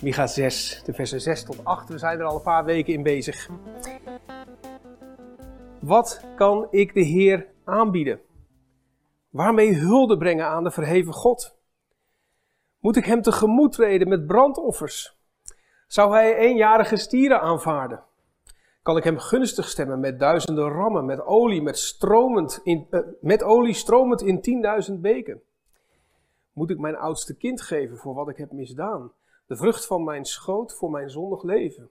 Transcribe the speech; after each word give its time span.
Micha 0.00 0.26
6, 0.26 0.82
de 0.84 0.92
versen 0.92 1.20
6 1.20 1.44
tot 1.44 1.64
8. 1.64 1.88
We 1.88 1.98
zijn 1.98 2.18
er 2.18 2.24
al 2.24 2.36
een 2.36 2.42
paar 2.42 2.64
weken 2.64 2.92
in 2.92 3.02
bezig. 3.02 3.48
Wat 5.80 6.24
kan 6.36 6.66
ik 6.70 6.94
de 6.94 7.00
Heer 7.00 7.46
aanbieden? 7.64 8.20
Waarmee 9.30 9.74
hulde 9.74 10.16
brengen 10.16 10.46
aan 10.46 10.64
de 10.64 10.70
verheven 10.70 11.12
God? 11.12 11.56
Moet 12.78 12.96
ik 12.96 13.04
hem 13.04 13.22
tegemoet 13.22 13.72
treden 13.72 14.08
met 14.08 14.26
brandoffers? 14.26 15.18
Zou 15.86 16.12
hij 16.12 16.36
eenjarige 16.36 16.96
stieren 16.96 17.40
aanvaarden? 17.40 18.02
Kan 18.84 18.96
ik 18.96 19.04
hem 19.04 19.18
gunstig 19.18 19.68
stemmen 19.68 20.00
met 20.00 20.18
duizenden 20.18 20.68
rammen, 20.68 21.04
met 21.04 21.20
olie, 21.20 21.62
met, 21.62 21.78
stromend 21.78 22.60
in, 22.62 22.86
uh, 22.90 23.00
met 23.20 23.42
olie 23.42 23.74
stromend 23.74 24.22
in 24.22 24.40
tienduizend 24.40 25.00
beken? 25.00 25.42
Moet 26.52 26.70
ik 26.70 26.78
mijn 26.78 26.96
oudste 26.96 27.36
kind 27.36 27.60
geven 27.60 27.96
voor 27.96 28.14
wat 28.14 28.28
ik 28.28 28.36
heb 28.36 28.52
misdaan? 28.52 29.12
De 29.46 29.56
vrucht 29.56 29.86
van 29.86 30.04
mijn 30.04 30.24
schoot 30.24 30.74
voor 30.74 30.90
mijn 30.90 31.10
zondig 31.10 31.42
leven? 31.42 31.90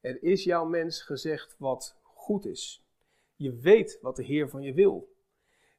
Er 0.00 0.22
is 0.22 0.44
jouw 0.44 0.64
mens 0.64 1.02
gezegd 1.02 1.54
wat 1.58 1.96
goed 2.02 2.46
is. 2.46 2.84
Je 3.36 3.56
weet 3.56 3.98
wat 4.02 4.16
de 4.16 4.24
Heer 4.24 4.48
van 4.48 4.62
je 4.62 4.72
wil. 4.72 5.12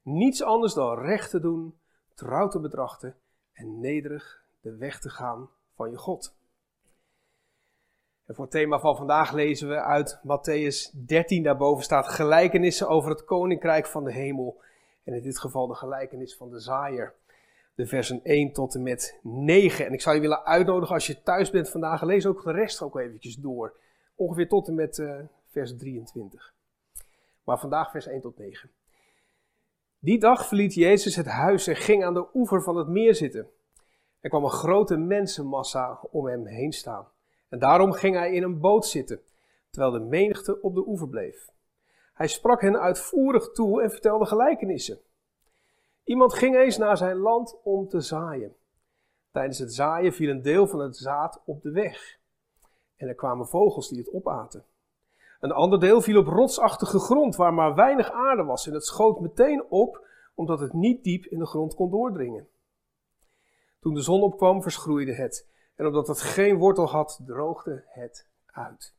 Niets 0.02 0.42
anders 0.42 0.74
dan 0.74 0.98
recht 0.98 1.30
te 1.30 1.40
doen, 1.40 1.78
trouw 2.14 2.48
te 2.48 2.60
betrachten 2.60 3.16
en 3.52 3.80
nederig 3.80 4.44
de 4.60 4.76
weg 4.76 5.00
te 5.00 5.10
gaan 5.10 5.50
van 5.74 5.90
je 5.90 5.96
God. 5.96 6.38
Voor 8.32 8.44
het 8.44 8.52
thema 8.52 8.78
van 8.78 8.96
vandaag 8.96 9.32
lezen 9.32 9.68
we 9.68 9.82
uit 9.82 10.20
Matthäus 10.22 11.04
13. 11.06 11.42
Daarboven 11.42 11.84
staat 11.84 12.08
gelijkenissen 12.08 12.88
over 12.88 13.10
het 13.10 13.24
koninkrijk 13.24 13.86
van 13.86 14.04
de 14.04 14.12
hemel. 14.12 14.60
En 15.04 15.14
in 15.14 15.22
dit 15.22 15.38
geval 15.38 15.66
de 15.66 15.74
gelijkenis 15.74 16.36
van 16.36 16.50
de 16.50 16.58
zaaier. 16.58 17.14
De 17.74 17.86
versen 17.86 18.20
1 18.22 18.52
tot 18.52 18.74
en 18.74 18.82
met 18.82 19.18
9. 19.22 19.86
En 19.86 19.92
ik 19.92 20.00
zou 20.00 20.14
je 20.14 20.20
willen 20.20 20.44
uitnodigen 20.44 20.94
als 20.94 21.06
je 21.06 21.22
thuis 21.22 21.50
bent 21.50 21.70
vandaag, 21.70 22.02
lees 22.02 22.26
ook 22.26 22.42
de 22.42 22.52
rest 22.52 22.82
ook 22.82 22.98
eventjes 22.98 23.36
door. 23.36 23.76
Ongeveer 24.14 24.48
tot 24.48 24.68
en 24.68 24.74
met 24.74 24.98
uh, 24.98 25.14
vers 25.48 25.76
23. 25.76 26.54
Maar 27.44 27.58
vandaag 27.58 27.90
vers 27.90 28.06
1 28.06 28.20
tot 28.20 28.38
9. 28.38 28.70
Die 29.98 30.18
dag 30.18 30.46
verliet 30.46 30.74
Jezus 30.74 31.16
het 31.16 31.26
huis 31.26 31.66
en 31.66 31.76
ging 31.76 32.04
aan 32.04 32.14
de 32.14 32.26
oever 32.34 32.62
van 32.62 32.76
het 32.76 32.88
meer 32.88 33.14
zitten. 33.14 33.48
Er 34.20 34.28
kwam 34.28 34.44
een 34.44 34.50
grote 34.50 34.96
mensenmassa 34.96 36.00
om 36.10 36.26
hem 36.26 36.46
heen 36.46 36.72
staan. 36.72 37.06
En 37.50 37.58
daarom 37.58 37.92
ging 37.92 38.16
hij 38.16 38.32
in 38.32 38.42
een 38.42 38.60
boot 38.60 38.86
zitten, 38.86 39.20
terwijl 39.70 39.92
de 39.92 40.00
menigte 40.00 40.60
op 40.60 40.74
de 40.74 40.86
oever 40.86 41.08
bleef. 41.08 41.48
Hij 42.14 42.26
sprak 42.26 42.60
hen 42.60 42.80
uitvoerig 42.80 43.52
toe 43.52 43.82
en 43.82 43.90
vertelde 43.90 44.26
gelijkenissen. 44.26 44.98
Iemand 46.04 46.32
ging 46.32 46.56
eens 46.56 46.76
naar 46.76 46.96
zijn 46.96 47.16
land 47.16 47.60
om 47.62 47.88
te 47.88 48.00
zaaien. 48.00 48.56
Tijdens 49.30 49.58
het 49.58 49.74
zaaien 49.74 50.12
viel 50.12 50.30
een 50.30 50.42
deel 50.42 50.66
van 50.66 50.80
het 50.80 50.96
zaad 50.96 51.42
op 51.44 51.62
de 51.62 51.70
weg. 51.70 52.18
En 52.96 53.08
er 53.08 53.14
kwamen 53.14 53.46
vogels 53.46 53.88
die 53.88 53.98
het 53.98 54.12
opaten. 54.12 54.64
Een 55.40 55.52
ander 55.52 55.80
deel 55.80 56.00
viel 56.00 56.18
op 56.18 56.26
rotsachtige 56.26 56.98
grond 56.98 57.36
waar 57.36 57.54
maar 57.54 57.74
weinig 57.74 58.10
aarde 58.10 58.44
was 58.44 58.66
en 58.66 58.72
het 58.72 58.84
schoot 58.84 59.20
meteen 59.20 59.64
op 59.68 60.06
omdat 60.34 60.60
het 60.60 60.72
niet 60.72 61.04
diep 61.04 61.24
in 61.24 61.38
de 61.38 61.46
grond 61.46 61.74
kon 61.74 61.90
doordringen. 61.90 62.48
Toen 63.80 63.94
de 63.94 64.00
zon 64.00 64.22
opkwam 64.22 64.62
verschroeide 64.62 65.12
het 65.12 65.48
en 65.80 65.86
omdat 65.86 66.08
het 66.08 66.20
geen 66.20 66.56
wortel 66.56 66.88
had 66.88 67.20
droogde 67.26 67.84
het 67.86 68.28
uit. 68.46 68.94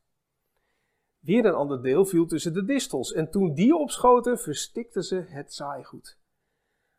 Weer 1.19 1.45
een 1.45 1.53
ander 1.53 1.81
deel 1.81 2.05
viel 2.05 2.25
tussen 2.25 2.53
de 2.53 2.65
distels 2.65 3.13
en 3.13 3.31
toen 3.31 3.53
die 3.53 3.75
opschoten 3.75 4.39
verstikten 4.39 5.03
ze 5.03 5.15
het 5.15 5.53
zaaigoed. 5.53 6.17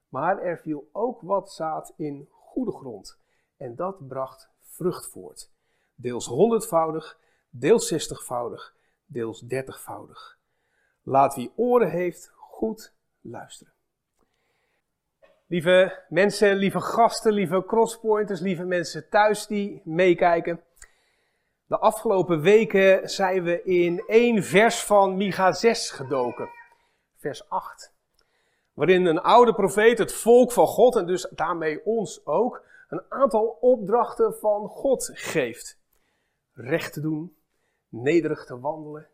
Maar 0.08 0.38
er 0.38 0.58
viel 0.58 0.88
ook 0.92 1.20
wat 1.20 1.52
zaad 1.52 1.92
in 1.96 2.28
goede 2.30 2.72
grond 2.72 3.18
en 3.56 3.74
dat 3.76 4.08
bracht 4.08 4.50
vrucht 4.60 5.06
voort. 5.06 5.50
Deels 5.94 6.26
honderdvoudig, 6.26 7.18
deels 7.50 7.86
zestigvoudig 7.86 8.74
deels 9.06 9.40
dertigvoudig. 9.40 10.38
Laat 11.02 11.34
wie 11.34 11.52
oren 11.56 11.90
heeft 11.90 12.32
goed 12.34 12.94
luisteren. 13.20 13.72
Lieve 15.46 16.04
mensen, 16.08 16.56
lieve 16.56 16.80
gasten, 16.80 17.32
lieve 17.32 17.64
crosspointers, 17.66 18.40
lieve 18.40 18.64
mensen 18.64 19.08
thuis 19.08 19.46
die 19.46 19.82
meekijken. 19.84 20.60
De 21.66 21.78
afgelopen 21.78 22.40
weken 22.40 23.10
zijn 23.10 23.42
we 23.42 23.62
in 23.62 24.02
één 24.06 24.42
vers 24.42 24.80
van 24.84 25.16
Micha 25.16 25.52
6 25.52 25.90
gedoken. 25.90 26.48
Vers 27.16 27.48
8. 27.48 27.94
Waarin 28.72 29.06
een 29.06 29.20
oude 29.20 29.54
profeet 29.54 29.98
het 29.98 30.12
volk 30.12 30.52
van 30.52 30.66
God 30.66 30.96
en 30.96 31.06
dus 31.06 31.28
daarmee 31.30 31.84
ons 31.84 32.26
ook 32.26 32.64
een 32.88 33.02
aantal 33.08 33.58
opdrachten 33.60 34.34
van 34.34 34.68
God 34.68 35.10
geeft. 35.12 35.80
Recht 36.52 36.92
te 36.92 37.00
doen, 37.00 37.36
nederig 37.88 38.44
te 38.44 38.60
wandelen 38.60 39.08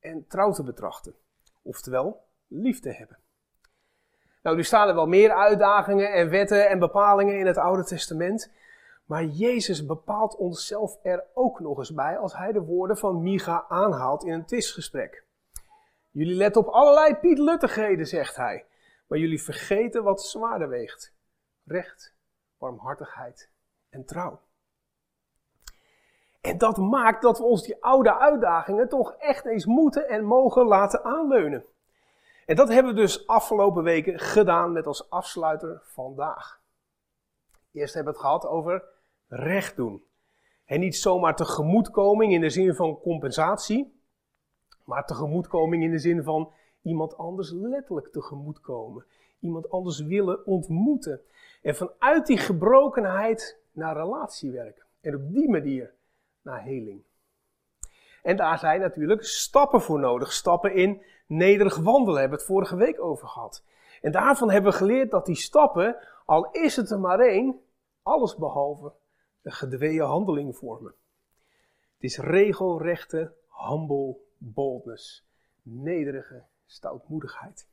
en 0.00 0.26
trouw 0.26 0.52
te 0.52 0.62
betrachten. 0.62 1.14
Oftewel, 1.62 2.24
lief 2.46 2.80
te 2.80 2.90
hebben. 2.90 3.18
Nou, 4.44 4.56
nu 4.56 4.64
staan 4.64 4.88
er 4.88 4.94
wel 4.94 5.06
meer 5.06 5.32
uitdagingen 5.32 6.12
en 6.12 6.30
wetten 6.30 6.68
en 6.68 6.78
bepalingen 6.78 7.38
in 7.38 7.46
het 7.46 7.58
Oude 7.58 7.84
Testament. 7.84 8.52
Maar 9.04 9.24
Jezus 9.24 9.86
bepaalt 9.86 10.36
onszelf 10.36 10.98
er 11.02 11.24
ook 11.34 11.60
nog 11.60 11.78
eens 11.78 11.94
bij 11.94 12.18
als 12.18 12.36
hij 12.36 12.52
de 12.52 12.60
woorden 12.60 12.96
van 12.96 13.22
Micha 13.22 13.64
aanhaalt 13.68 14.24
in 14.24 14.32
een 14.32 14.44
twistgesprek. 14.44 15.24
Jullie 16.10 16.34
letten 16.34 16.62
op 16.62 16.68
allerlei 16.68 17.14
pietluttigheden, 17.14 18.06
zegt 18.06 18.36
hij. 18.36 18.64
Maar 19.06 19.18
jullie 19.18 19.42
vergeten 19.42 20.02
wat 20.02 20.22
zwaarder 20.22 20.68
weegt. 20.68 21.14
Recht, 21.64 22.14
warmhartigheid 22.58 23.50
en 23.90 24.04
trouw. 24.04 24.40
En 26.40 26.58
dat 26.58 26.76
maakt 26.76 27.22
dat 27.22 27.38
we 27.38 27.44
ons 27.44 27.62
die 27.62 27.84
oude 27.84 28.18
uitdagingen 28.18 28.88
toch 28.88 29.14
echt 29.18 29.46
eens 29.46 29.66
moeten 29.66 30.08
en 30.08 30.24
mogen 30.24 30.66
laten 30.66 31.04
aanleunen. 31.04 31.64
En 32.46 32.56
dat 32.56 32.68
hebben 32.68 32.94
we 32.94 33.00
dus 33.00 33.26
afgelopen 33.26 33.82
weken 33.82 34.18
gedaan 34.18 34.72
met 34.72 34.86
als 34.86 35.10
afsluiter 35.10 35.80
vandaag. 35.84 36.60
Eerst 37.72 37.94
hebben 37.94 38.12
we 38.12 38.18
het 38.18 38.28
gehad 38.28 38.46
over 38.46 38.84
recht 39.28 39.76
doen. 39.76 40.04
En 40.64 40.80
niet 40.80 40.96
zomaar 40.96 41.36
tegemoetkoming 41.36 42.32
in 42.32 42.40
de 42.40 42.50
zin 42.50 42.74
van 42.74 43.00
compensatie, 43.00 44.00
maar 44.84 45.06
tegemoetkoming 45.06 45.82
in 45.82 45.90
de 45.90 45.98
zin 45.98 46.22
van 46.22 46.52
iemand 46.82 47.16
anders 47.16 47.50
letterlijk 47.50 48.12
tegemoetkomen. 48.12 49.04
Iemand 49.40 49.70
anders 49.70 50.00
willen 50.00 50.46
ontmoeten. 50.46 51.20
En 51.62 51.74
vanuit 51.74 52.26
die 52.26 52.38
gebrokenheid 52.38 53.60
naar 53.72 53.96
relatie 53.96 54.50
werken. 54.50 54.84
En 55.00 55.14
op 55.14 55.32
die 55.32 55.50
manier 55.50 55.94
naar 56.42 56.62
heling. 56.62 57.02
En 58.22 58.36
daar 58.36 58.58
zijn 58.58 58.80
natuurlijk 58.80 59.24
stappen 59.24 59.80
voor 59.80 59.98
nodig. 59.98 60.32
Stappen 60.32 60.74
in 60.74 61.02
nederig 61.26 61.76
wandelen, 61.76 62.20
hebben 62.20 62.38
we 62.38 62.44
het 62.44 62.52
vorige 62.52 62.76
week 62.76 63.00
over 63.00 63.28
gehad. 63.28 63.64
En 64.00 64.12
daarvan 64.12 64.50
hebben 64.50 64.70
we 64.70 64.78
geleerd 64.78 65.10
dat 65.10 65.26
die 65.26 65.36
stappen, 65.36 65.96
al 66.24 66.50
is 66.50 66.76
het 66.76 66.90
er 66.90 67.00
maar 67.00 67.20
één, 67.20 67.60
alles 68.02 68.36
behalve 68.36 68.92
een 69.42 69.52
gedweeën 69.52 70.04
handeling 70.04 70.56
vormen. 70.56 70.94
Het 71.94 72.02
is 72.02 72.18
regelrechte 72.18 73.32
humble 73.68 74.16
boldness, 74.38 75.26
nederige 75.62 76.42
stoutmoedigheid. 76.66 77.68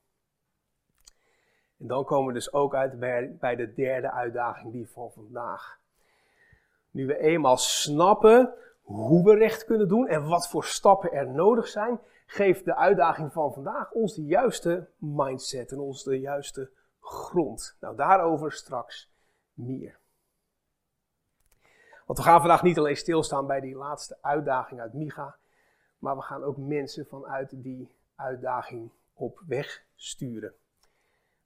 En 1.77 1.87
dan 1.87 2.05
komen 2.05 2.27
we 2.27 2.33
dus 2.33 2.53
ook 2.53 2.75
uit 2.75 2.99
bij, 2.99 3.35
bij 3.39 3.55
de 3.55 3.73
derde 3.73 4.11
uitdaging, 4.11 4.71
die 4.71 4.89
van 4.89 5.11
vandaag. 5.11 5.79
Nu 6.91 7.05
we 7.05 7.17
eenmaal 7.17 7.57
snappen 7.57 8.53
hoe 8.81 9.23
we 9.23 9.35
recht 9.35 9.65
kunnen 9.65 9.87
doen 9.87 10.07
en 10.07 10.27
wat 10.27 10.49
voor 10.49 10.63
stappen 10.63 11.11
er 11.11 11.27
nodig 11.27 11.67
zijn, 11.67 11.99
geeft 12.31 12.65
de 12.65 12.75
uitdaging 12.75 13.33
van 13.33 13.53
vandaag 13.53 13.91
ons 13.91 14.15
de 14.15 14.25
juiste 14.25 14.89
mindset 14.97 15.71
en 15.71 15.79
ons 15.79 16.03
de 16.03 16.19
juiste 16.19 16.71
grond. 16.99 17.77
Nou, 17.79 17.95
daarover 17.95 18.51
straks 18.51 19.11
meer. 19.53 19.99
Want 22.05 22.19
we 22.19 22.25
gaan 22.25 22.39
vandaag 22.39 22.63
niet 22.63 22.77
alleen 22.77 22.97
stilstaan 22.97 23.47
bij 23.47 23.59
die 23.59 23.75
laatste 23.75 24.17
uitdaging 24.21 24.81
uit 24.81 24.93
Micha, 24.93 25.35
maar 25.97 26.15
we 26.15 26.21
gaan 26.21 26.43
ook 26.43 26.57
mensen 26.57 27.05
vanuit 27.05 27.63
die 27.63 27.95
uitdaging 28.15 28.91
op 29.13 29.41
weg 29.47 29.83
sturen. 29.95 30.53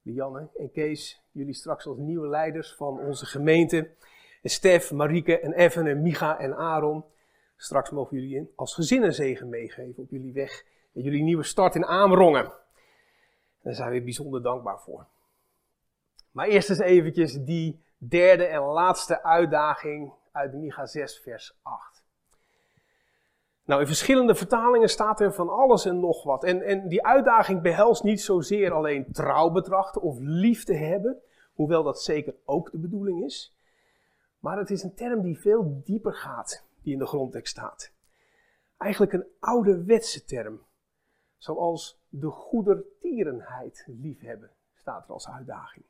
Lianne 0.01 0.50
en 0.57 0.71
Kees, 0.71 1.21
jullie 1.31 1.54
straks 1.54 1.88
als 1.88 1.98
nieuwe 1.98 2.27
leiders 2.27 2.75
van 2.75 3.00
onze 3.00 3.25
gemeente 3.25 3.92
en 4.42 4.50
Stef, 4.50 4.92
Marieke 4.92 5.39
en 5.39 5.54
Evan 5.54 5.86
en 5.86 6.01
Micha 6.01 6.39
en 6.39 6.56
Aaron. 6.56 7.06
Straks 7.56 7.89
mogen 7.89 8.19
jullie 8.19 8.51
als 8.56 8.74
gezin 8.74 9.04
een 9.04 9.13
zegen 9.13 9.50
meegeven 9.50 10.04
op 10.04 10.09
jullie 10.09 10.33
weg. 10.33 10.74
Jullie 11.03 11.24
nieuwe 11.24 11.44
start 11.44 11.75
in 11.75 11.86
Amerongen. 11.86 12.51
Daar 13.62 13.74
zijn 13.74 13.92
we 13.92 14.01
bijzonder 14.01 14.42
dankbaar 14.42 14.80
voor. 14.80 15.06
Maar 16.31 16.47
eerst 16.47 16.69
eens 16.69 16.80
eventjes 16.80 17.33
die 17.33 17.83
derde 17.97 18.45
en 18.45 18.62
laatste 18.62 19.24
uitdaging 19.24 20.13
uit 20.31 20.53
Micha 20.53 20.86
6 20.86 21.19
vers 21.19 21.57
8. 21.62 22.03
Nou, 23.65 23.81
in 23.81 23.88
verschillende 23.88 24.36
vertalingen 24.36 24.89
staat 24.89 25.19
er 25.19 25.33
van 25.33 25.50
alles 25.50 25.86
en 25.86 26.00
nog 26.00 26.24
wat. 26.24 26.44
En, 26.44 26.62
en 26.62 26.88
die 26.88 27.06
uitdaging 27.06 27.62
behelst 27.62 28.03
niet 28.03 28.21
zozeer 28.21 28.71
alleen 28.71 29.12
trouw 29.12 29.50
betrachten 29.50 30.01
of 30.01 30.18
liefde 30.19 30.75
hebben, 30.75 31.18
hoewel 31.53 31.83
dat 31.83 32.01
zeker 32.01 32.36
ook 32.45 32.71
de 32.71 32.77
bedoeling 32.77 33.24
is. 33.24 33.56
Maar 34.39 34.57
het 34.57 34.69
is 34.69 34.83
een 34.83 34.95
term 34.95 35.21
die 35.21 35.39
veel 35.39 35.81
dieper 35.83 36.13
gaat, 36.13 36.65
die 36.81 36.94
in 36.94 37.00
de 37.00 37.06
grondtekst 37.06 37.51
staat. 37.51 37.92
Eigenlijk 38.77 39.13
een 39.13 39.27
ouderwetse 39.39 40.25
term, 40.25 40.62
zoals 41.37 41.99
de 42.09 42.29
goedertierenheid 42.29 43.83
liefhebben, 43.87 44.51
staat 44.75 45.07
er 45.07 45.13
als 45.13 45.29
uitdaging. 45.29 45.85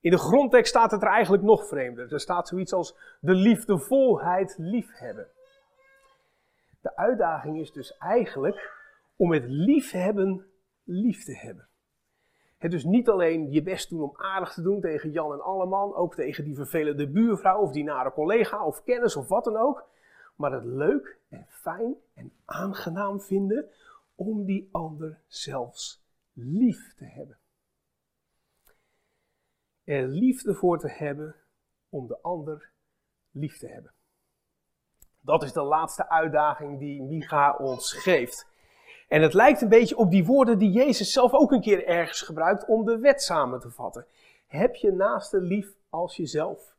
In 0.00 0.10
de 0.10 0.18
grondtekst 0.18 0.70
staat 0.70 0.90
het 0.90 1.02
er 1.02 1.08
eigenlijk 1.08 1.42
nog 1.42 1.66
vreemder. 1.66 2.12
Er 2.12 2.20
staat 2.20 2.48
zoiets 2.48 2.72
als 2.72 2.96
de 3.20 3.34
liefdevolheid 3.34 4.54
liefhebben. 4.58 5.28
De 6.80 6.96
uitdaging 6.96 7.60
is 7.60 7.72
dus 7.72 7.96
eigenlijk 7.96 8.72
om 9.16 9.32
het 9.32 9.44
liefhebben 9.46 10.46
lief 10.82 11.24
te 11.24 11.36
hebben. 11.36 11.68
Het 12.58 12.70
dus 12.70 12.84
niet 12.84 13.08
alleen 13.08 13.50
je 13.50 13.62
best 13.62 13.90
doen 13.90 14.02
om 14.02 14.12
aardig 14.16 14.52
te 14.52 14.62
doen 14.62 14.80
tegen 14.80 15.10
Jan 15.10 15.32
en 15.32 15.40
Alleman, 15.40 15.94
ook 15.94 16.14
tegen 16.14 16.44
die 16.44 16.54
vervelende 16.54 17.08
buurvrouw 17.08 17.60
of 17.60 17.72
die 17.72 17.84
nare 17.84 18.12
collega 18.12 18.64
of 18.64 18.82
kennis 18.82 19.16
of 19.16 19.28
wat 19.28 19.44
dan 19.44 19.56
ook, 19.56 19.84
maar 20.36 20.52
het 20.52 20.64
leuk 20.64 21.18
en 21.28 21.46
fijn 21.48 21.94
en 22.14 22.32
aangenaam 22.44 23.20
vinden 23.20 23.66
om 24.14 24.44
die 24.44 24.68
ander 24.72 25.20
zelfs 25.26 26.02
lief 26.32 26.94
te 26.94 27.04
hebben. 27.04 27.38
Er 29.84 30.08
liefde 30.08 30.54
voor 30.54 30.78
te 30.78 30.88
hebben 30.88 31.36
om 31.88 32.06
de 32.06 32.18
ander 32.22 32.70
lief 33.30 33.58
te 33.58 33.68
hebben. 33.68 33.92
Dat 35.20 35.42
is 35.42 35.52
de 35.52 35.62
laatste 35.62 36.08
uitdaging 36.08 36.78
die 36.78 37.02
Micha 37.02 37.56
ons 37.56 37.92
geeft. 37.92 38.46
En 39.08 39.22
het 39.22 39.34
lijkt 39.34 39.60
een 39.60 39.68
beetje 39.68 39.96
op 39.96 40.10
die 40.10 40.24
woorden 40.24 40.58
die 40.58 40.70
Jezus 40.70 41.12
zelf 41.12 41.32
ook 41.32 41.52
een 41.52 41.60
keer 41.60 41.86
ergens 41.86 42.22
gebruikt 42.22 42.66
om 42.66 42.84
de 42.84 42.98
wet 42.98 43.22
samen 43.22 43.60
te 43.60 43.70
vatten. 43.70 44.06
Heb 44.46 44.74
je 44.74 44.92
naaste 44.92 45.40
lief 45.40 45.76
als 45.88 46.16
jezelf. 46.16 46.76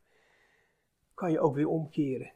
Kan 1.14 1.30
je 1.30 1.40
ook 1.40 1.54
weer 1.54 1.68
omkeren. 1.68 2.32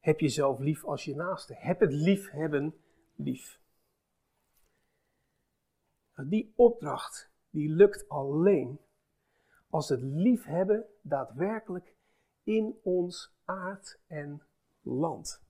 Heb 0.00 0.20
jezelf 0.20 0.58
lief 0.58 0.84
als 0.84 1.04
je 1.04 1.14
naaste. 1.14 1.54
Heb 1.58 1.80
het 1.80 1.92
lief 1.92 2.30
hebben 2.30 2.74
lief. 3.16 3.60
Nou, 6.16 6.28
die 6.28 6.52
opdracht 6.56 7.30
die 7.50 7.68
lukt 7.68 8.08
alleen 8.08 8.80
als 9.70 9.88
het 9.88 10.02
liefhebben 10.02 10.84
daadwerkelijk 11.02 11.94
in 12.42 12.78
ons 12.82 13.34
aard 13.44 13.98
en 14.06 14.42
land. 14.82 15.42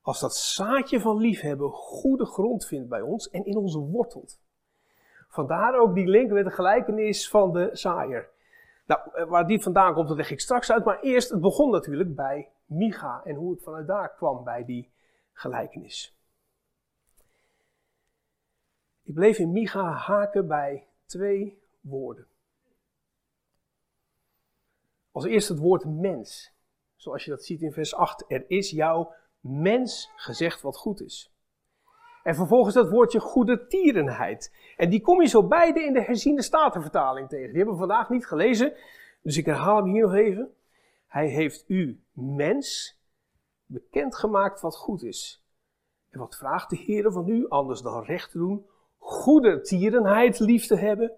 Als 0.00 0.20
dat 0.20 0.36
zaadje 0.36 1.00
van 1.00 1.16
liefhebben 1.16 1.70
goede 1.70 2.26
grond 2.26 2.66
vindt 2.66 2.88
bij 2.88 3.00
ons 3.00 3.30
en 3.30 3.44
in 3.44 3.56
ons 3.56 3.74
wortelt. 3.74 4.40
Vandaar 5.28 5.80
ook 5.80 5.94
die 5.94 6.06
link 6.06 6.30
met 6.30 6.44
de 6.44 6.50
gelijkenis 6.50 7.28
van 7.28 7.52
de 7.52 7.70
zaaier. 7.72 8.30
Nou, 8.86 9.00
eh, 9.12 9.24
waar 9.24 9.46
die 9.46 9.62
vandaan 9.62 9.94
komt, 9.94 10.08
dat 10.08 10.16
leg 10.16 10.30
ik 10.30 10.40
straks 10.40 10.72
uit. 10.72 10.84
Maar 10.84 11.00
eerst, 11.00 11.30
het 11.30 11.40
begon 11.40 11.70
natuurlijk 11.70 12.14
bij 12.14 12.50
Micha 12.64 13.20
en 13.24 13.34
hoe 13.34 13.54
ik 13.54 13.62
vanuit 13.62 13.86
daar 13.86 14.14
kwam 14.14 14.44
bij 14.44 14.64
die 14.64 14.92
gelijkenis. 15.32 16.16
Ik 19.02 19.14
bleef 19.14 19.38
in 19.38 19.52
Micha 19.52 19.92
haken 19.92 20.46
bij 20.46 20.86
twee 21.06 21.62
woorden. 21.80 22.26
Als 25.12 25.24
eerste 25.24 25.52
het 25.52 25.62
woord 25.62 25.84
mens. 25.84 26.52
Zoals 26.96 27.24
je 27.24 27.30
dat 27.30 27.44
ziet 27.44 27.62
in 27.62 27.72
vers 27.72 27.94
8. 27.94 28.24
Er 28.28 28.44
is 28.48 28.70
jouw 28.70 29.14
mens 29.40 30.10
gezegd 30.16 30.60
wat 30.60 30.76
goed 30.76 31.00
is. 31.00 31.32
En 32.22 32.34
vervolgens 32.34 32.74
dat 32.74 32.90
woordje 32.90 33.20
goede 33.20 33.66
tierenheid. 33.66 34.52
En 34.76 34.90
die 34.90 35.00
kom 35.00 35.20
je 35.20 35.28
zo 35.28 35.46
beide 35.46 35.84
in 35.84 35.92
de 35.92 36.02
herziende 36.02 36.42
statenvertaling 36.42 37.28
tegen. 37.28 37.48
Die 37.48 37.56
hebben 37.56 37.74
we 37.74 37.80
vandaag 37.80 38.08
niet 38.08 38.26
gelezen, 38.26 38.72
dus 39.22 39.36
ik 39.36 39.46
herhaal 39.46 39.76
hem 39.76 39.92
hier 39.92 40.02
nog 40.02 40.14
even. 40.14 40.54
Hij 41.06 41.28
heeft 41.28 41.64
u, 41.66 42.02
mens, 42.12 42.98
bekendgemaakt 43.66 44.60
wat 44.60 44.76
goed 44.76 45.02
is. 45.02 45.44
En 46.10 46.18
wat 46.18 46.36
vraagt 46.36 46.70
de 46.70 46.76
Heer 46.76 47.12
van 47.12 47.28
u, 47.28 47.48
anders 47.48 47.80
dan 47.80 48.04
recht 48.04 48.30
te 48.30 48.38
doen, 48.38 48.66
goede 49.02 49.60
tierenheid 49.60 50.38
lief 50.38 50.66
te 50.66 50.76
hebben 50.76 51.12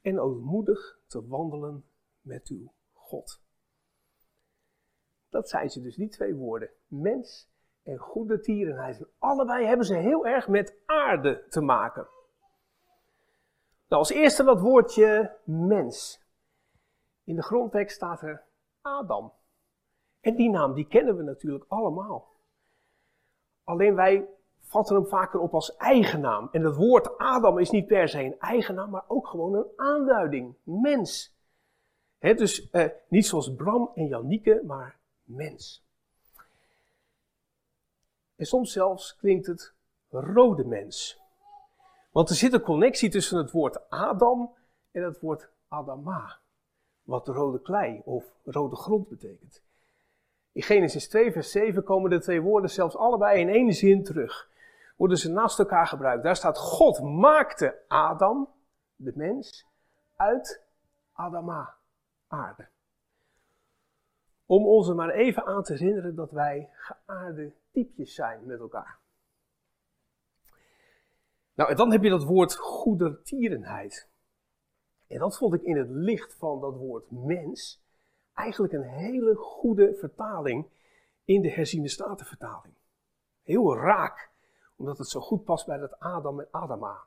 en 0.00 0.20
ootmoedig 0.20 0.98
te 1.06 1.26
wandelen 1.26 1.84
met 2.20 2.48
uw 2.48 2.72
God. 2.92 3.40
Dat 5.28 5.48
zijn 5.48 5.70
ze 5.70 5.82
dus, 5.82 5.96
die 5.96 6.08
twee 6.08 6.34
woorden. 6.34 6.70
Mens 6.86 7.48
en 7.82 7.96
goede 7.96 8.40
tierenheid. 8.40 8.98
En 8.98 9.08
allebei 9.18 9.66
hebben 9.66 9.86
ze 9.86 9.94
heel 9.94 10.26
erg 10.26 10.48
met 10.48 10.76
aarde 10.86 11.44
te 11.48 11.60
maken. 11.60 12.08
Nou, 13.88 14.02
als 14.02 14.10
eerste 14.10 14.44
dat 14.44 14.60
woordje 14.60 15.36
mens. 15.44 16.26
In 17.24 17.36
de 17.36 17.42
grondtekst 17.42 17.96
staat 17.96 18.22
er 18.22 18.44
Adam. 18.80 19.32
En 20.20 20.36
die 20.36 20.50
naam, 20.50 20.74
die 20.74 20.86
kennen 20.86 21.16
we 21.16 21.22
natuurlijk 21.22 21.64
allemaal. 21.68 22.28
Alleen 23.64 23.94
wij 23.94 24.28
vatten 24.68 24.96
hem 24.96 25.06
vaker 25.06 25.40
op 25.40 25.54
als 25.54 25.76
eigennaam. 25.76 26.48
En 26.52 26.62
het 26.62 26.76
woord 26.76 27.18
Adam 27.18 27.58
is 27.58 27.70
niet 27.70 27.86
per 27.86 28.08
se 28.08 28.22
een 28.22 28.38
eigennaam, 28.38 28.90
maar 28.90 29.04
ook 29.06 29.26
gewoon 29.26 29.54
een 29.54 29.66
aanduiding. 29.76 30.54
Mens. 30.62 31.36
dus 32.18 32.70
eh, 32.70 32.88
niet 33.08 33.26
zoals 33.26 33.54
Bram 33.54 33.90
en 33.94 34.06
Janieke, 34.06 34.62
maar 34.66 34.98
mens. 35.22 35.86
En 38.36 38.46
soms 38.46 38.72
zelfs 38.72 39.16
klinkt 39.16 39.46
het 39.46 39.72
rode 40.10 40.64
mens. 40.64 41.20
Want 42.10 42.30
er 42.30 42.36
zit 42.36 42.52
een 42.52 42.60
connectie 42.60 43.10
tussen 43.10 43.38
het 43.38 43.50
woord 43.50 43.90
Adam 43.90 44.54
en 44.90 45.02
het 45.02 45.20
woord 45.20 45.48
Adama. 45.68 46.38
Wat 47.02 47.28
rode 47.28 47.60
klei 47.60 48.02
of 48.04 48.24
rode 48.44 48.76
grond 48.76 49.08
betekent. 49.08 49.62
In 50.52 50.62
Genesis 50.62 51.08
2, 51.08 51.32
vers 51.32 51.50
7 51.50 51.84
komen 51.84 52.10
de 52.10 52.20
twee 52.20 52.40
woorden 52.40 52.70
zelfs 52.70 52.96
allebei 52.96 53.40
in 53.40 53.48
één 53.48 53.72
zin 53.72 54.04
terug. 54.04 54.48
Worden 54.98 55.16
ze 55.16 55.30
naast 55.30 55.58
elkaar 55.58 55.86
gebruikt. 55.86 56.22
Daar 56.22 56.36
staat: 56.36 56.58
God 56.58 57.02
maakte 57.02 57.78
Adam, 57.88 58.48
de 58.96 59.12
mens, 59.14 59.66
uit 60.16 60.62
Adama, 61.12 61.74
aarde. 62.26 62.68
Om 64.46 64.66
ons 64.66 64.88
er 64.88 64.94
maar 64.94 65.10
even 65.10 65.46
aan 65.46 65.62
te 65.62 65.72
herinneren 65.72 66.14
dat 66.14 66.30
wij 66.30 66.70
geaarde 66.72 67.52
typjes 67.70 68.14
zijn 68.14 68.46
met 68.46 68.60
elkaar. 68.60 68.98
Nou, 71.54 71.70
en 71.70 71.76
dan 71.76 71.92
heb 71.92 72.02
je 72.02 72.10
dat 72.10 72.24
woord 72.24 72.54
goedertierenheid. 72.54 74.08
En 75.06 75.18
dat 75.18 75.38
vond 75.38 75.54
ik 75.54 75.62
in 75.62 75.76
het 75.76 75.90
licht 75.90 76.34
van 76.34 76.60
dat 76.60 76.76
woord 76.76 77.10
mens 77.10 77.84
eigenlijk 78.34 78.72
een 78.72 78.88
hele 78.88 79.34
goede 79.34 79.94
vertaling 79.94 80.66
in 81.24 81.42
de 81.42 81.50
herziende 81.50 81.88
statenvertaling. 81.88 82.74
Heel 83.42 83.76
raak, 83.76 84.30
omdat 84.78 84.98
het 84.98 85.08
zo 85.08 85.20
goed 85.20 85.44
past 85.44 85.66
bij 85.66 85.78
dat 85.78 85.98
Adam 85.98 86.40
en 86.40 86.48
Adama. 86.50 86.98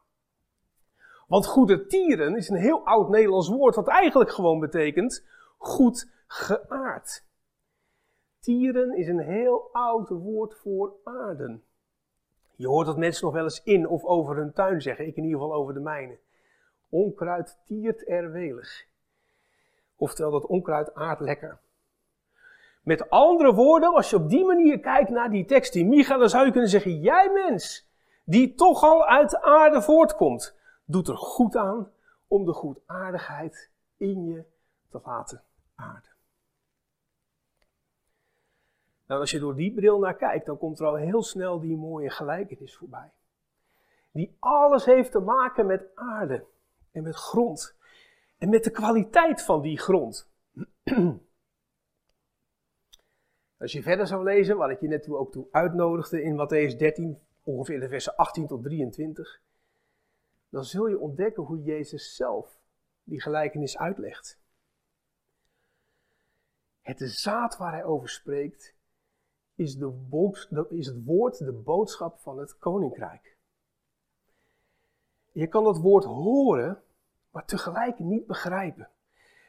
Want 1.27 1.45
goedertieren 1.45 2.35
is 2.35 2.49
een 2.49 2.57
heel 2.57 2.85
oud 2.85 3.09
Nederlands 3.09 3.49
woord, 3.49 3.75
wat 3.75 3.87
eigenlijk 3.87 4.31
gewoon 4.31 4.59
betekent 4.59 5.25
goed 5.57 6.09
geaard. 6.27 7.23
Tieren 8.39 8.97
is 8.97 9.07
een 9.07 9.19
heel 9.19 9.69
oud 9.71 10.09
woord 10.09 10.55
voor 10.55 10.93
aarden. 11.03 11.63
Je 12.55 12.67
hoort 12.67 12.85
dat 12.85 12.97
mensen 12.97 13.25
nog 13.25 13.33
wel 13.33 13.43
eens 13.43 13.63
in 13.63 13.87
of 13.87 14.03
over 14.03 14.35
hun 14.35 14.53
tuin 14.53 14.81
zeggen, 14.81 15.07
ik 15.07 15.15
in 15.15 15.23
ieder 15.23 15.39
geval 15.39 15.55
over 15.55 15.73
de 15.73 15.79
mijne. 15.79 16.17
Onkruid 16.89 17.57
tiert 17.65 18.09
er 18.09 18.31
welig. 18.31 18.85
Oftewel, 19.95 20.31
dat 20.31 20.45
onkruid 20.45 20.93
aardt 20.93 21.21
lekker. 21.21 21.59
Met 22.81 23.09
andere 23.09 23.53
woorden, 23.53 23.93
als 23.93 24.09
je 24.09 24.15
op 24.15 24.29
die 24.29 24.45
manier 24.45 24.79
kijkt 24.79 25.09
naar 25.09 25.29
die 25.29 25.45
tekst 25.45 25.75
in 25.75 25.89
Micha, 25.89 26.17
dan 26.17 26.29
zou 26.29 26.45
je 26.45 26.51
kunnen 26.51 26.69
zeggen, 26.69 26.99
jij 26.99 27.29
mens, 27.33 27.89
die 28.23 28.53
toch 28.53 28.83
al 28.83 29.05
uit 29.05 29.29
de 29.29 29.41
aarde 29.41 29.81
voortkomt, 29.81 30.55
doet 30.85 31.07
er 31.07 31.17
goed 31.17 31.55
aan 31.55 31.91
om 32.27 32.45
de 32.45 32.53
goedaardigheid 32.53 33.69
in 33.97 34.25
je 34.25 34.43
te 34.89 35.01
laten 35.03 35.43
aarden. 35.75 36.11
Nou, 39.07 39.21
als 39.21 39.31
je 39.31 39.39
door 39.39 39.55
die 39.55 39.73
bril 39.73 39.99
naar 39.99 40.15
kijkt, 40.15 40.45
dan 40.45 40.57
komt 40.57 40.79
er 40.79 40.85
al 40.85 40.95
heel 40.95 41.23
snel 41.23 41.59
die 41.59 41.77
mooie 41.77 42.09
gelijkenis 42.09 42.75
voorbij. 42.75 43.11
Die 44.11 44.35
alles 44.39 44.85
heeft 44.85 45.11
te 45.11 45.19
maken 45.19 45.65
met 45.65 45.85
aarde 45.95 46.45
en 46.91 47.03
met 47.03 47.15
grond. 47.15 47.75
En 48.37 48.49
met 48.49 48.63
de 48.63 48.69
kwaliteit 48.69 49.41
van 49.41 49.61
die 49.61 49.79
grond. 49.79 50.29
Als 53.61 53.71
je 53.71 53.81
verder 53.81 54.07
zou 54.07 54.23
lezen, 54.23 54.57
waar 54.57 54.71
ik 54.71 54.81
je 54.81 54.87
net 54.87 55.09
ook 55.09 55.31
toe 55.31 55.47
uitnodigde 55.51 56.21
in 56.21 56.33
Matthäus 56.33 56.77
13, 56.77 57.19
ongeveer 57.43 57.79
de 57.79 57.87
versen 57.87 58.15
18 58.15 58.47
tot 58.47 58.63
23, 58.63 59.41
dan 60.49 60.63
zul 60.63 60.87
je 60.87 60.99
ontdekken 60.99 61.43
hoe 61.43 61.61
Jezus 61.61 62.15
zelf 62.15 62.59
die 63.03 63.21
gelijkenis 63.21 63.77
uitlegt. 63.77 64.39
Het 66.81 66.99
zaad 66.99 67.57
waar 67.57 67.71
hij 67.71 67.83
over 67.83 68.09
spreekt, 68.09 68.75
is, 69.55 69.77
de 69.77 70.65
is 70.69 70.87
het 70.87 71.05
woord 71.05 71.37
de 71.37 71.53
boodschap 71.53 72.19
van 72.19 72.39
het 72.39 72.57
koninkrijk. 72.57 73.37
Je 75.31 75.47
kan 75.47 75.63
dat 75.63 75.77
woord 75.77 76.03
horen, 76.03 76.83
maar 77.31 77.45
tegelijk 77.45 77.99
niet 77.99 78.27
begrijpen. 78.27 78.89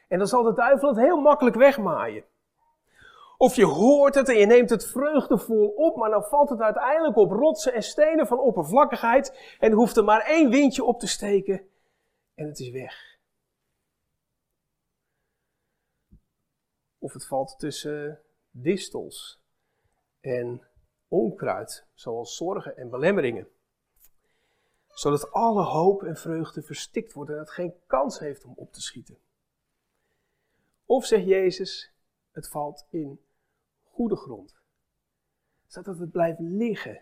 En 0.07 0.17
dan 0.17 0.27
zal 0.27 0.43
de 0.43 0.53
duivel 0.53 0.89
het 0.89 0.97
heel 0.97 1.21
makkelijk 1.21 1.55
wegmaaien. 1.55 2.23
Of 3.37 3.55
je 3.55 3.65
hoort 3.65 4.15
het 4.15 4.29
en 4.29 4.37
je 4.37 4.45
neemt 4.45 4.69
het 4.69 4.85
vreugdevol 4.85 5.67
op, 5.67 5.95
maar 5.95 6.09
dan 6.09 6.23
valt 6.23 6.49
het 6.49 6.59
uiteindelijk 6.59 7.17
op 7.17 7.31
rotsen 7.31 7.73
en 7.73 7.83
stenen 7.83 8.27
van 8.27 8.39
oppervlakkigheid 8.39 9.55
en 9.59 9.71
hoeft 9.71 9.97
er 9.97 10.03
maar 10.03 10.21
één 10.21 10.49
windje 10.49 10.83
op 10.83 10.99
te 10.99 11.07
steken 11.07 11.67
en 12.35 12.47
het 12.47 12.59
is 12.59 12.69
weg. 12.69 13.17
Of 16.99 17.13
het 17.13 17.27
valt 17.27 17.59
tussen 17.59 18.21
distels 18.51 19.41
en 20.19 20.67
onkruid, 21.07 21.85
zoals 21.93 22.35
zorgen 22.35 22.77
en 22.77 22.89
belemmeringen. 22.89 23.47
Zodat 24.87 25.31
alle 25.31 25.63
hoop 25.63 26.03
en 26.03 26.17
vreugde 26.17 26.61
verstikt 26.61 27.13
wordt 27.13 27.31
en 27.31 27.37
het 27.37 27.51
geen 27.51 27.73
kans 27.87 28.19
heeft 28.19 28.45
om 28.45 28.53
op 28.55 28.73
te 28.73 28.81
schieten. 28.81 29.17
Of 30.85 31.05
zegt 31.05 31.25
Jezus, 31.25 31.92
het 32.33 32.49
valt 32.49 32.85
in 32.89 33.19
goede 33.83 34.15
grond. 34.15 34.61
Zodat 35.67 35.85
dat 35.85 35.99
het 35.99 36.11
blijft 36.11 36.39
liggen, 36.39 37.01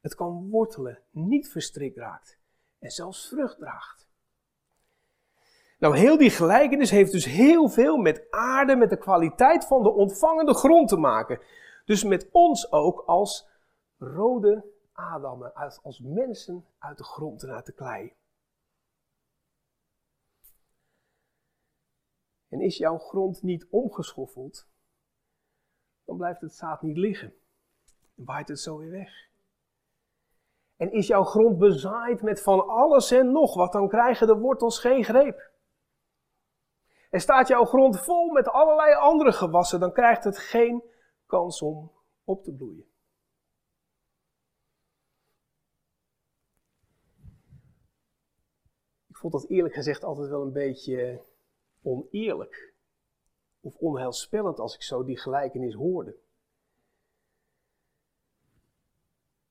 het 0.00 0.14
kan 0.14 0.50
wortelen, 0.50 1.02
niet 1.10 1.48
verstrikt 1.48 1.96
raakt 1.96 2.38
en 2.78 2.90
zelfs 2.90 3.28
vrucht 3.28 3.58
draagt. 3.58 4.08
Nou, 5.78 5.96
heel 5.96 6.16
die 6.16 6.30
gelijkenis 6.30 6.90
heeft 6.90 7.12
dus 7.12 7.24
heel 7.24 7.68
veel 7.68 7.96
met 7.96 8.26
aarde, 8.30 8.76
met 8.76 8.90
de 8.90 8.96
kwaliteit 8.96 9.66
van 9.66 9.82
de 9.82 9.92
ontvangende 9.92 10.54
grond 10.54 10.88
te 10.88 10.96
maken. 10.96 11.40
Dus 11.84 12.04
met 12.04 12.28
ons 12.30 12.72
ook 12.72 13.02
als 13.06 13.48
rode 13.98 14.64
Adammen, 14.92 15.54
als 15.82 16.00
mensen 16.00 16.66
uit 16.78 16.98
de 16.98 17.04
grond 17.04 17.42
en 17.42 17.50
uit 17.50 17.66
de 17.66 17.72
klei. 17.72 18.12
En 22.54 22.60
is 22.60 22.76
jouw 22.76 22.98
grond 22.98 23.42
niet 23.42 23.66
omgeschoffeld, 23.70 24.68
dan 26.04 26.16
blijft 26.16 26.40
het 26.40 26.54
zaad 26.54 26.82
niet 26.82 26.96
liggen. 26.96 27.34
Dan 28.14 28.24
waait 28.24 28.48
het 28.48 28.60
zo 28.60 28.76
weer 28.76 28.90
weg. 28.90 29.28
En 30.76 30.92
is 30.92 31.06
jouw 31.06 31.24
grond 31.24 31.58
bezaaid 31.58 32.22
met 32.22 32.42
van 32.42 32.68
alles 32.68 33.10
en 33.10 33.32
nog 33.32 33.54
wat, 33.54 33.72
dan 33.72 33.88
krijgen 33.88 34.26
de 34.26 34.36
wortels 34.36 34.78
geen 34.78 35.04
greep. 35.04 35.50
En 37.10 37.20
staat 37.20 37.48
jouw 37.48 37.64
grond 37.64 38.00
vol 38.00 38.30
met 38.30 38.48
allerlei 38.48 38.94
andere 38.94 39.32
gewassen, 39.32 39.80
dan 39.80 39.92
krijgt 39.92 40.24
het 40.24 40.38
geen 40.38 40.82
kans 41.26 41.62
om 41.62 41.92
op 42.24 42.44
te 42.44 42.52
bloeien. 42.52 42.86
Ik 49.08 49.16
vond 49.16 49.32
dat 49.32 49.48
eerlijk 49.48 49.74
gezegd 49.74 50.04
altijd 50.04 50.28
wel 50.28 50.42
een 50.42 50.52
beetje 50.52 51.32
oneerlijk 51.84 52.74
of 53.60 53.76
onheilspellend 53.76 54.58
als 54.58 54.74
ik 54.74 54.82
zo 54.82 55.04
die 55.04 55.18
gelijkenis 55.18 55.74
hoorde. 55.74 56.16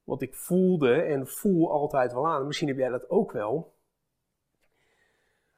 Want 0.04 0.22
ik 0.22 0.36
voelde 0.36 1.02
en 1.02 1.28
voel 1.28 1.72
altijd 1.72 2.14
wel 2.14 2.28
aan, 2.28 2.48
misschien 2.48 2.68
heb 2.68 2.78
jij 2.78 2.90
dat 2.90 3.10
ook 3.10 3.32
wel, 3.32 3.74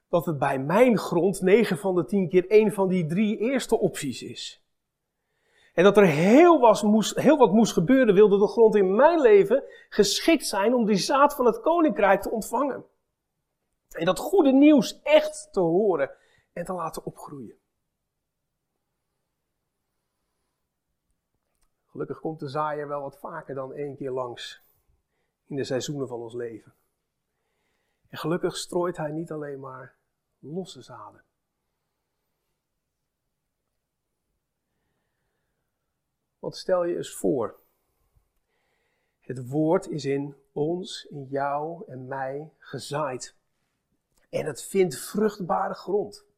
dat 0.09 0.25
het 0.25 0.37
bij 0.37 0.59
mijn 0.59 0.97
grond 0.97 1.41
9 1.41 1.77
van 1.77 1.95
de 1.95 2.05
10 2.05 2.29
keer 2.29 2.45
een 2.47 2.73
van 2.73 2.87
die 2.87 3.05
drie 3.05 3.37
eerste 3.37 3.79
opties 3.79 4.21
is. 4.21 4.63
En 5.73 5.83
dat 5.83 5.97
er 5.97 6.05
heel, 6.05 6.59
was, 6.59 6.83
moest, 6.83 7.15
heel 7.15 7.37
wat 7.37 7.51
moest 7.51 7.73
gebeuren, 7.73 8.13
wilde 8.13 8.39
de 8.39 8.47
grond 8.47 8.75
in 8.75 8.95
mijn 8.95 9.21
leven 9.21 9.63
geschikt 9.89 10.47
zijn 10.47 10.73
om 10.73 10.85
die 10.85 10.95
zaad 10.95 11.35
van 11.35 11.45
het 11.45 11.61
koninkrijk 11.61 12.21
te 12.21 12.31
ontvangen. 12.31 12.85
En 13.89 14.05
dat 14.05 14.19
goede 14.19 14.51
nieuws 14.51 14.99
echt 15.03 15.49
te 15.51 15.59
horen 15.59 16.11
en 16.55 16.65
te 16.65 16.73
laten 16.73 17.05
opgroeien. 17.05 17.57
Gelukkig 21.85 22.19
komt 22.19 22.39
de 22.39 22.47
zaaier 22.47 22.87
wel 22.87 23.01
wat 23.01 23.19
vaker 23.19 23.55
dan 23.55 23.73
één 23.73 23.95
keer 23.95 24.11
langs 24.11 24.63
in 25.45 25.55
de 25.55 25.63
seizoenen 25.63 26.07
van 26.07 26.19
ons 26.19 26.33
leven. 26.33 26.73
En 28.07 28.17
gelukkig 28.17 28.57
strooit 28.57 28.97
hij 28.97 29.11
niet 29.11 29.31
alleen 29.31 29.59
maar 29.59 29.95
losse 30.39 30.81
zaden. 30.81 31.23
Want 36.39 36.55
stel 36.55 36.83
je 36.83 36.95
eens 36.95 37.15
voor, 37.15 37.59
het 39.19 39.49
woord 39.49 39.87
is 39.87 40.05
in 40.05 40.35
ons, 40.51 41.05
in 41.05 41.23
jou 41.23 41.83
en 41.87 42.07
mij 42.07 42.53
gezaaid. 42.57 43.35
En 44.29 44.45
het 44.45 44.63
vindt 44.63 44.97
vruchtbare 44.97 45.73
grond. 45.73 46.33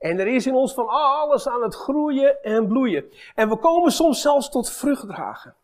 En 0.00 0.18
er 0.18 0.26
is 0.26 0.46
in 0.46 0.54
ons 0.54 0.74
van 0.74 0.86
alles 0.88 1.48
aan 1.48 1.62
het 1.62 1.74
groeien 1.74 2.42
en 2.42 2.66
bloeien. 2.66 3.12
En 3.34 3.48
we 3.48 3.58
komen 3.58 3.92
soms 3.92 4.20
zelfs 4.20 4.50
tot 4.50 4.70
vrucht 4.70 5.06
dragen. 5.06 5.56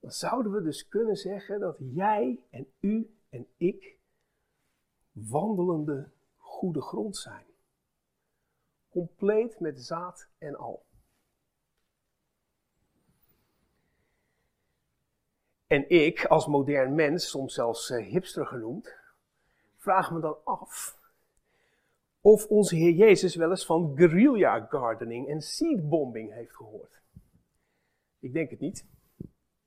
Dan 0.00 0.10
zouden 0.10 0.52
we 0.52 0.62
dus 0.62 0.88
kunnen 0.88 1.16
zeggen 1.16 1.60
dat 1.60 1.76
jij 1.78 2.44
en 2.50 2.72
u 2.80 3.16
en 3.30 3.46
ik 3.56 3.96
wandelende 5.12 6.10
goede 6.36 6.82
grond 6.82 7.16
zijn. 7.16 7.46
Compleet 8.90 9.60
met 9.60 9.80
zaad 9.80 10.28
en 10.38 10.56
al. 10.56 10.84
En 15.66 15.90
ik, 15.90 16.24
als 16.24 16.46
modern 16.46 16.94
mens, 16.94 17.28
soms 17.28 17.54
zelfs 17.54 17.90
eh, 17.90 18.06
hipster 18.06 18.46
genoemd, 18.46 18.94
vraag 19.76 20.10
me 20.10 20.20
dan 20.20 20.36
af 20.44 21.02
of 22.24 22.46
onze 22.46 22.76
Heer 22.76 22.92
Jezus 22.92 23.34
wel 23.34 23.50
eens 23.50 23.66
van 23.66 23.92
guerrilla 23.96 24.66
gardening 24.70 25.28
en 25.28 25.40
seedbombing 25.40 26.32
heeft 26.32 26.56
gehoord. 26.56 27.02
Ik 28.18 28.32
denk 28.32 28.50
het 28.50 28.60
niet. 28.60 28.86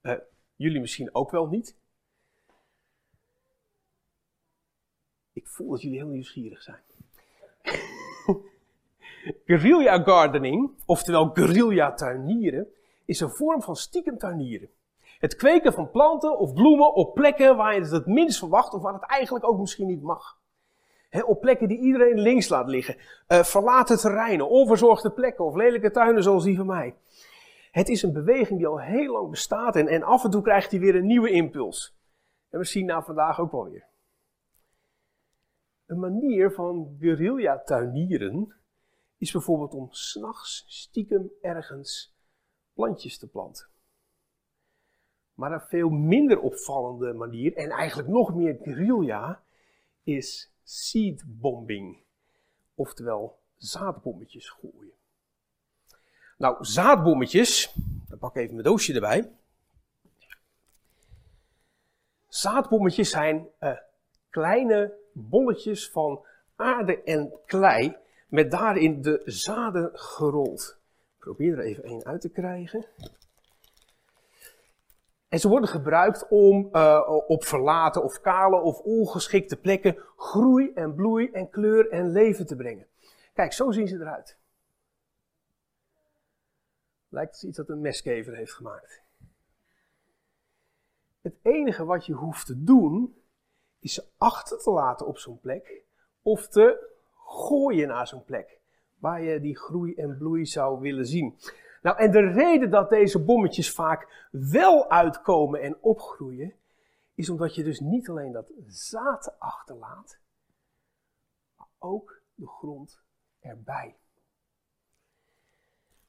Uh, 0.02 0.14
jullie 0.56 0.80
misschien 0.80 1.16
ook 1.16 1.32
wel 1.32 1.48
niet. 1.48 1.76
Ik 5.34 5.48
voel 5.48 5.70
dat 5.70 5.82
jullie 5.82 5.98
heel 5.98 6.08
nieuwsgierig 6.08 6.62
zijn. 6.62 6.82
guerrilla 9.46 10.04
gardening, 10.04 10.72
oftewel 10.86 11.30
guerrilla 11.30 11.94
tuinieren, 11.94 12.68
is 13.06 13.20
een 13.20 13.30
vorm 13.30 13.62
van 13.62 13.76
stiekem 13.76 14.18
tuinieren. 14.18 14.70
Het 15.20 15.36
kweken 15.36 15.74
van 15.74 15.92
planten 15.92 16.40
of 16.40 16.54
bloemen 16.54 16.94
op 16.94 17.14
plekken 17.14 17.58
waar 17.58 17.74
je 17.74 17.82
het 17.82 17.92
het 17.92 18.06
minst 18.06 18.38
verwacht 18.38 18.74
of 18.74 18.82
waar 18.82 18.94
het 18.94 19.10
eigenlijk 19.10 19.46
ook 19.46 19.60
misschien 19.60 19.88
niet 19.88 20.02
mag 20.02 20.38
op 21.26 21.42
plekken 21.42 21.68
die 21.68 21.80
iedereen 21.80 22.20
links 22.20 22.50
laat 22.50 22.68
liggen. 22.68 22.96
Uh, 23.28 23.44
verlaten 23.44 23.98
terreinen, 23.98 24.50
onverzorgde 24.50 25.12
plekken 25.12 25.46
of 25.46 25.56
lelijke 25.56 25.92
tuinen 25.92 26.24
zoals 26.24 26.44
die 26.44 26.56
van 26.56 26.66
mij. 26.66 26.96
Het 27.72 27.90
is 27.90 28.04
een 28.04 28.14
beweging 28.14 28.58
die 28.60 28.68
al 28.68 28.82
heel 28.82 29.12
lang 29.12 29.30
bestaat 29.30 29.76
en, 29.76 29.88
en 29.88 30.04
af 30.04 30.24
en 30.24 30.30
toe 30.30 30.42
krijgt 30.42 30.72
hij 30.72 30.80
weer 30.80 30.96
een 30.96 31.06
nieuwe 31.06 31.32
impuls. 31.32 31.96
En 32.50 32.60
we 32.60 32.66
zien 32.66 32.86
na 32.86 33.02
vandaag 33.02 33.40
ook 33.40 33.52
wel 33.52 33.70
weer. 33.70 33.86
Een 35.86 36.00
manier 36.00 36.52
van 36.52 36.98
guerrilla 37.00 37.62
tuinieren 37.64 38.56
is 39.18 39.32
bijvoorbeeld 39.32 39.74
om 39.74 39.88
s'nachts 39.92 40.66
stiekem 40.68 41.32
ergens 41.42 42.16
plantjes 42.74 43.18
te 43.18 43.28
planten. 43.28 43.68
Maar 45.34 45.52
een 45.52 45.62
veel 45.62 45.90
minder 45.90 46.40
opvallende 46.40 47.14
manier, 47.14 47.56
en 47.56 47.70
eigenlijk 47.70 48.10
nog 48.10 48.36
meer 48.36 48.58
guerrilla, 48.62 49.44
is 50.04 50.54
seedbombing. 50.70 51.98
Oftewel 52.76 53.40
zaadbommetjes 53.58 54.50
gooien. 54.50 54.92
Nou, 56.38 56.66
zaadbommetjes, 56.66 57.74
dan 58.08 58.18
pak 58.18 58.36
ik 58.36 58.42
even 58.42 58.54
mijn 58.54 58.68
doosje 58.68 58.94
erbij. 58.94 59.32
Zaadbommetjes 62.28 63.10
zijn 63.10 63.48
uh, 63.60 63.78
kleine 64.30 64.94
bolletjes 65.14 65.90
van 65.90 66.26
aarde 66.56 67.04
en 67.04 67.34
klei 67.46 67.96
met 68.28 68.52
daarin 68.52 69.02
de 69.02 69.22
zaden 69.26 69.90
gerold. 69.94 70.78
Ik 71.16 71.20
probeer 71.20 71.58
er 71.58 71.66
even 71.66 71.84
één 71.84 72.06
uit 72.06 72.22
te 72.22 72.30
krijgen. 72.30 72.86
En 75.28 75.40
ze 75.40 75.48
worden 75.48 75.70
gebruikt 75.70 76.28
om 76.28 76.70
uh, 76.72 77.22
op 77.28 77.44
verlaten 77.44 78.04
of 78.04 78.22
kale 78.22 78.62
of 78.62 78.80
ongeschikte 78.80 79.58
plekken 79.58 79.98
groei 80.16 80.72
en 80.74 80.96
bloei 80.96 81.32
en 81.32 81.50
kleur 81.50 81.90
en 81.90 82.12
leven 82.12 82.46
te 82.46 82.56
brengen. 82.56 82.88
Kijk, 83.34 83.54
zo 83.54 83.72
zien 83.72 83.88
ze 83.88 83.96
eruit. 83.96 84.38
Lijkt 87.10 87.34
het 87.34 87.44
iets 87.44 87.58
dat 87.58 87.70
een 87.70 87.82
meskever 87.82 88.36
heeft 88.36 88.54
gemaakt. 88.54 89.02
Het 91.22 91.36
enige 91.42 91.86
wat 91.86 92.06
je 92.06 92.14
hoeft 92.14 92.46
te 92.46 92.64
doen, 92.64 93.22
is 93.80 93.94
ze 93.94 94.04
achter 94.18 94.58
te 94.58 94.72
laten 94.72 95.08
op 95.08 95.18
zo'n 95.18 95.40
plek 95.40 95.82
of 96.22 96.48
te 96.48 96.96
gooien 97.26 97.88
naar 97.88 98.08
zo'n 98.08 98.24
plek 98.24 98.60
waar 99.00 99.22
je 99.22 99.40
die 99.40 99.58
groei 99.58 99.96
en 99.96 100.18
bloei 100.18 100.46
zou 100.46 100.80
willen 100.80 101.06
zien. 101.06 101.38
Nou, 101.88 102.00
en 102.00 102.12
de 102.12 102.32
reden 102.32 102.70
dat 102.70 102.90
deze 102.90 103.24
bommetjes 103.24 103.72
vaak 103.72 104.28
wel 104.32 104.90
uitkomen 104.90 105.62
en 105.62 105.78
opgroeien, 105.82 106.54
is 107.16 107.30
omdat 107.30 107.56
je 107.56 107.64
dus 107.64 107.80
niet 107.80 108.10
alleen 108.10 108.32
dat 108.32 108.52
zaad 108.68 109.40
achterlaat, 109.40 110.20
maar 111.56 111.68
ook 111.78 112.22
de 112.36 112.48
grond 112.48 113.02
erbij. 113.40 113.96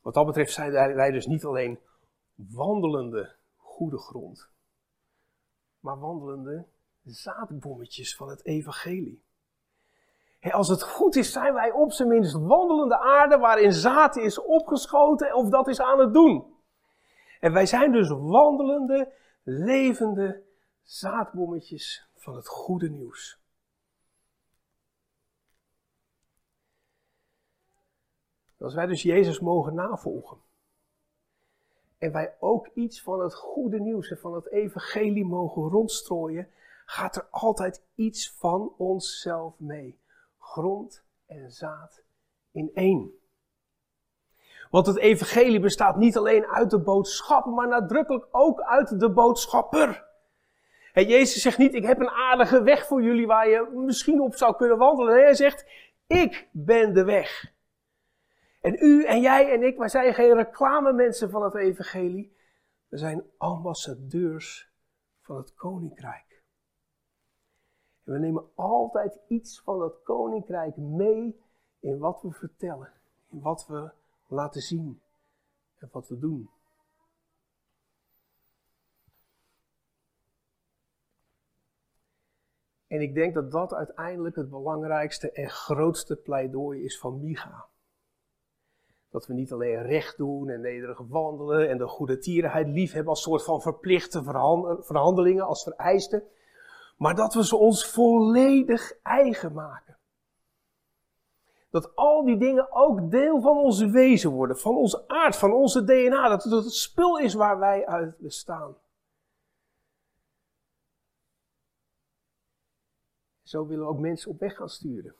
Wat 0.01 0.15
dat 0.15 0.27
betreft 0.27 0.53
zijn 0.53 0.73
wij 0.73 1.11
dus 1.11 1.27
niet 1.27 1.45
alleen 1.45 1.79
wandelende 2.35 3.35
goede 3.57 3.99
grond, 3.99 4.51
maar 5.81 5.99
wandelende 5.99 6.67
zaadbommetjes 7.05 8.17
van 8.17 8.29
het 8.29 8.45
evangelie. 8.45 9.23
Als 10.41 10.69
het 10.69 10.83
goed 10.83 11.17
is, 11.17 11.33
zijn 11.33 11.55
wij 11.55 11.73
op 11.73 11.93
zijn 11.93 12.09
minst 12.09 12.33
wandelende 12.33 12.99
aarde 12.99 13.39
waarin 13.39 13.73
zaad 13.73 14.17
is 14.17 14.41
opgeschoten 14.41 15.35
of 15.35 15.49
dat 15.49 15.69
is 15.69 15.81
aan 15.81 15.99
het 15.99 16.13
doen. 16.13 16.57
En 17.41 17.53
wij 17.53 17.67
zijn 17.67 17.93
dus 17.93 18.09
wandelende, 18.09 19.13
levende 19.43 20.43
zaadbommetjes 20.83 22.09
van 22.15 22.37
het 22.37 22.49
goede 22.49 22.91
nieuws. 22.91 23.41
Als 28.59 28.75
wij 28.75 28.87
dus 28.87 29.03
Jezus 29.03 29.41
mogen 29.41 29.75
navolgen. 29.75 30.39
En 31.99 32.13
wij 32.13 32.37
ook 32.41 32.69
iets 32.75 33.03
van 33.03 33.21
het 33.21 33.35
goede 33.35 33.81
nieuws 33.81 34.11
en 34.11 34.19
van 34.19 34.35
het 34.35 34.51
evangelie 34.51 35.25
mogen 35.25 35.63
rondstrooien, 35.63 36.49
gaat 36.85 37.17
er 37.17 37.27
altijd 37.31 37.83
iets 37.95 38.33
van 38.33 38.73
onszelf 38.77 39.59
mee. 39.59 39.99
Grond 40.49 41.05
en 41.27 41.51
zaad 41.51 42.03
in 42.51 42.71
één. 42.75 43.13
Want 44.71 44.87
het 44.87 44.99
evangelie 44.99 45.61
bestaat 45.61 45.97
niet 45.97 46.17
alleen 46.17 46.47
uit 46.47 46.71
de 46.71 46.79
boodschap, 46.79 47.45
maar 47.45 47.69
nadrukkelijk 47.69 48.27
ook 48.31 48.61
uit 48.61 49.01
de 49.01 49.11
boodschapper. 49.11 50.07
En 50.93 51.07
Jezus 51.07 51.43
zegt 51.43 51.59
niet, 51.59 51.75
ik 51.75 51.85
heb 51.85 52.01
een 52.01 52.11
aardige 52.11 52.63
weg 52.63 52.87
voor 52.87 53.03
jullie 53.03 53.27
waar 53.27 53.49
je 53.49 53.71
misschien 53.75 54.21
op 54.21 54.35
zou 54.35 54.57
kunnen 54.57 54.79
wandelen. 54.79 55.15
Nee, 55.15 55.23
hij 55.23 55.35
zegt, 55.35 55.67
ik 56.07 56.49
ben 56.53 56.95
de 56.95 57.05
weg. 57.05 57.53
En 58.61 58.77
u 58.81 59.05
en 59.05 59.21
jij 59.21 59.53
en 59.53 59.63
ik, 59.63 59.77
wij 59.77 59.89
zijn 59.89 60.15
geen 60.15 60.35
reclamemensen 60.35 61.31
van 61.31 61.43
het 61.43 61.55
evangelie. 61.55 62.37
We 62.89 62.97
zijn 62.97 63.25
ambassadeurs 63.37 64.73
van 65.21 65.37
het 65.37 65.55
koninkrijk. 65.55 66.28
We 68.09 68.19
nemen 68.19 68.45
altijd 68.55 69.21
iets 69.27 69.61
van 69.61 69.79
dat 69.79 70.03
koninkrijk 70.03 70.77
mee 70.77 71.41
in 71.81 71.99
wat 71.99 72.23
we 72.23 72.31
vertellen, 72.31 72.93
in 73.31 73.41
wat 73.41 73.67
we 73.67 73.91
laten 74.27 74.61
zien 74.61 75.01
en 75.79 75.89
wat 75.93 76.09
we 76.09 76.19
doen. 76.19 76.51
En 82.87 83.01
ik 83.01 83.15
denk 83.15 83.35
dat 83.35 83.51
dat 83.51 83.75
uiteindelijk 83.75 84.37
het 84.37 84.51
belangrijkste 84.51 85.33
en 85.33 85.51
grootste 85.51 86.17
pleidooi 86.17 86.85
is 86.85 86.99
van 86.99 87.21
Micha. 87.21 87.67
Dat 89.11 89.27
we 89.27 89.35
niet 89.35 89.53
alleen 89.53 89.83
recht 89.83 90.17
doen 90.17 90.49
en 90.49 90.61
nederig 90.61 90.99
wandelen 90.99 91.69
en 91.69 91.79
de 91.79 91.87
goede 91.87 92.19
tierenheid 92.19 92.69
lief 92.69 92.93
hebben 92.93 93.11
als 93.11 93.23
soort 93.23 93.45
van 93.45 93.61
verplichte 93.61 94.23
verhandelingen, 94.81 95.47
als 95.47 95.63
vereisten. 95.63 96.23
Maar 96.99 97.15
dat 97.15 97.35
we 97.35 97.45
ze 97.45 97.57
ons 97.57 97.87
volledig 97.87 98.93
eigen 99.03 99.53
maken. 99.53 99.99
Dat 101.71 101.97
al 101.97 102.25
die 102.25 102.39
dingen 102.39 102.73
ook 102.73 103.11
deel 103.11 103.41
van 103.41 103.57
ons 103.57 103.81
wezen 103.81 104.31
worden, 104.31 104.59
van 104.59 104.77
onze 104.77 105.09
aard, 105.09 105.37
van 105.37 105.53
onze 105.53 105.85
DNA. 105.85 106.29
Dat 106.29 106.45
het 106.45 106.53
het 106.53 106.73
spul 106.73 107.19
is 107.19 107.35
waar 107.35 107.59
wij 107.59 107.87
uit 107.87 108.19
bestaan. 108.19 108.77
Zo 113.43 113.67
willen 113.67 113.85
we 113.85 113.91
ook 113.91 113.99
mensen 113.99 114.31
op 114.31 114.39
weg 114.39 114.57
gaan 114.57 114.69
sturen. 114.69 115.15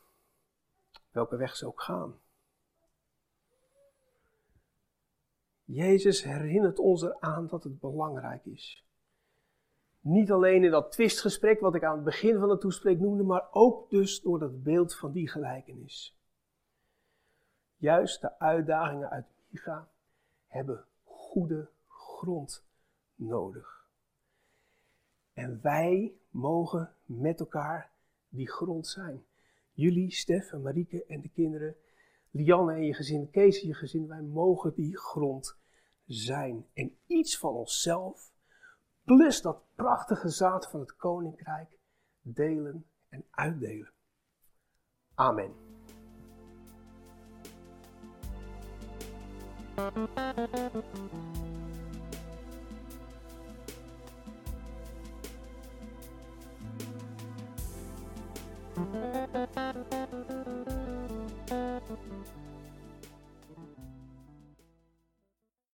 Welke 1.11 1.35
weg 1.35 1.55
ze 1.55 1.65
ook 1.67 1.81
gaan. 1.81 2.19
Jezus 5.63 6.23
herinnert 6.23 6.79
ons 6.79 7.01
eraan 7.01 7.47
dat 7.47 7.63
het 7.63 7.79
belangrijk 7.79 8.45
is. 8.45 8.88
Niet 9.99 10.31
alleen 10.31 10.63
in 10.63 10.71
dat 10.71 10.91
twistgesprek 10.91 11.59
wat 11.59 11.75
ik 11.75 11.83
aan 11.83 11.95
het 11.95 12.03
begin 12.03 12.39
van 12.39 12.49
het 12.49 12.61
toespreek 12.61 12.99
noemde, 12.99 13.23
maar 13.23 13.47
ook 13.51 13.89
dus 13.89 14.21
door 14.21 14.39
dat 14.39 14.63
beeld 14.63 14.95
van 14.95 15.11
die 15.11 15.29
gelijkenis. 15.29 16.17
Juist 17.77 18.21
de 18.21 18.39
uitdagingen 18.39 19.09
uit 19.09 19.25
Micha 19.49 19.87
hebben 20.47 20.85
goede 21.03 21.69
grond 21.87 22.65
nodig. 23.15 23.87
En 25.33 25.59
wij 25.61 26.13
mogen 26.29 26.93
met 27.05 27.39
elkaar 27.39 27.91
die 28.29 28.49
grond 28.49 28.87
zijn. 28.87 29.23
Jullie, 29.71 30.11
Stef 30.11 30.51
en 30.51 30.61
Marieke 30.61 31.05
en 31.05 31.21
de 31.21 31.29
kinderen, 31.29 31.75
Lianne 32.31 32.73
en 32.73 32.85
je 32.85 32.93
gezin, 32.93 33.29
Kees 33.29 33.61
en 33.61 33.67
je 33.67 33.73
gezin, 33.73 34.07
wij 34.07 34.21
mogen 34.21 34.73
die 34.73 34.97
grond 34.97 35.57
zijn. 36.05 36.65
En 36.73 36.97
iets 37.05 37.37
van 37.37 37.53
onszelf, 37.53 38.31
plus 39.15 39.41
dat 39.41 39.63
prachtige 39.75 40.29
zaad 40.29 40.69
van 40.69 40.79
het 40.79 40.95
koninkrijk 40.95 41.79
delen 42.21 42.85
en 43.09 43.25
uitdelen. 43.31 43.93
Amen. 45.15 45.53